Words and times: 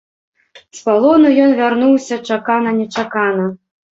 З 0.77 0.79
палону 0.85 1.29
ён 1.45 1.51
вярнуўся 1.59 2.15
чакана-нечакана. 2.31 3.45